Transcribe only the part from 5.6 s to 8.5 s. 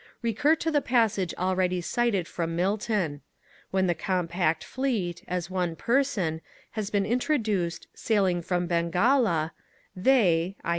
Person, has been introduced 'sailing